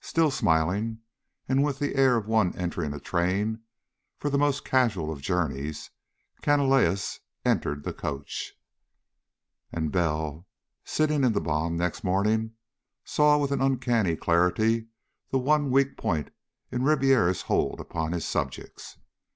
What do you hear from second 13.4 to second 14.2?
an uncanny